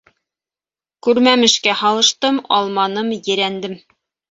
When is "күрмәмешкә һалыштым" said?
1.07-2.41